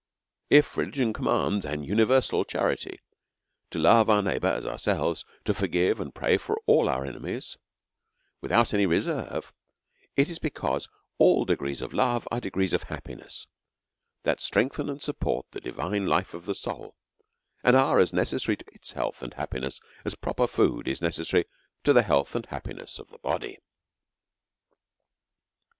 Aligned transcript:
If 0.49 0.77
religion 0.77 1.13
commands 1.13 1.63
an 1.63 1.83
universal 1.83 2.43
charity, 2.43 2.99
to 3.69 3.77
love 3.77 4.09
our 4.09 4.23
neighbour 4.23 4.47
as 4.47 4.65
ourselves, 4.65 5.23
to 5.45 5.53
forgive 5.53 5.99
and 5.99 6.11
pray 6.11 6.37
for 6.37 6.57
all 6.65 6.89
our 6.89 7.05
enemies 7.05 7.55
without 8.41 8.73
any 8.73 8.87
reserve, 8.87 9.53
it 10.15 10.27
is 10.27 10.39
because 10.39 10.89
all 11.19 11.45
de 11.45 11.55
grees 11.55 11.83
of 11.83 11.93
love 11.93 12.27
are 12.31 12.39
degrees 12.41 12.73
of 12.73 12.81
happiness, 12.89 13.45
that 14.23 14.41
strengthen 14.41 14.89
and 14.89 15.03
support 15.03 15.45
the 15.51 15.61
divine 15.61 16.07
life 16.07 16.33
of 16.33 16.45
the 16.45 16.55
soul, 16.55 16.95
and 17.63 17.75
are 17.75 17.99
as 17.99 18.11
ne 18.11 18.23
cessary 18.23 18.57
to 18.57 18.65
its 18.73 18.93
health 18.93 19.21
and 19.21 19.35
happiness 19.35 19.79
as 20.03 20.15
proper 20.15 20.47
food 20.47 20.87
is 20.87 20.97
DEVOUT 20.99 21.19
AND 21.19 21.27
HOLY 21.27 21.39
LIFE. 21.41 21.43
127 21.43 21.43
necessary 21.43 21.45
to 21.83 21.93
the 21.93 22.01
health 22.01 22.35
and 22.35 22.45
happiness 22.47 22.97
of 22.97 23.09
tlie 23.09 23.21
body. 23.21 23.59